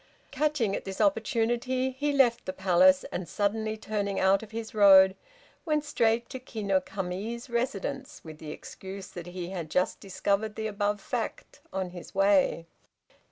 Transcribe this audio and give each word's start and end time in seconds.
Catching 0.31 0.75
at 0.75 0.83
this 0.83 0.99
opportunity 0.99 1.91
he 1.91 2.11
left 2.11 2.47
the 2.47 2.53
Palace, 2.53 3.03
and 3.11 3.29
suddenly 3.29 3.77
turning 3.77 4.19
out 4.19 4.41
of 4.41 4.49
his 4.49 4.73
road, 4.73 5.15
went 5.63 5.83
straight 5.85 6.27
to 6.29 6.39
Ki 6.39 6.63
no 6.63 6.81
Kami's 6.81 7.51
residence, 7.51 8.19
with 8.23 8.39
the 8.39 8.49
excuse 8.49 9.09
that 9.09 9.27
he 9.27 9.49
had 9.51 9.69
just 9.69 9.99
discovered 9.99 10.55
the 10.55 10.65
above 10.65 10.99
fact 11.01 11.59
on 11.71 11.91
his 11.91 12.15
way. 12.15 12.65